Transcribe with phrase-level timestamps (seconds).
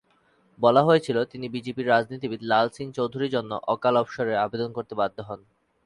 [0.59, 5.39] বলা হয়েছিল, তিনি বিজেপির রাজনীতিবিদ লাল সিং চৌধুরীর জন্য অকাল অবসরের আবেদন করতে বাধ্য হন।